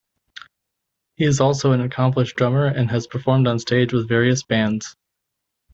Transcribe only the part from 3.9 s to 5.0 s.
with various bands.